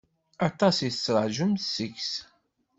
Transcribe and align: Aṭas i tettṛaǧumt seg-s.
Aṭas 0.47 0.77
i 0.87 0.89
tettṛaǧumt 0.93 1.65
seg-s. 1.75 2.11